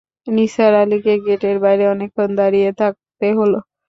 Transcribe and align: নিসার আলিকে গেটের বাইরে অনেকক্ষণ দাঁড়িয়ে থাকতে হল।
নিসার 0.27 0.73
আলিকে 0.81 1.13
গেটের 1.25 1.57
বাইরে 1.63 1.83
অনেকক্ষণ 1.93 2.29
দাঁড়িয়ে 2.39 2.69
থাকতে 2.79 3.27
হল। 3.37 3.53